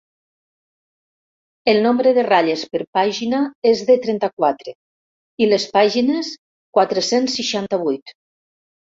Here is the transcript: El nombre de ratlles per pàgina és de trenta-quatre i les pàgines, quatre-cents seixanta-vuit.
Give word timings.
El 1.73 1.81
nombre 1.87 2.13
de 2.17 2.23
ratlles 2.27 2.63
per 2.71 2.79
pàgina 2.97 3.41
és 3.71 3.83
de 3.89 3.97
trenta-quatre 4.05 4.73
i 5.45 5.49
les 5.51 5.67
pàgines, 5.75 6.31
quatre-cents 6.79 7.37
seixanta-vuit. 7.41 8.15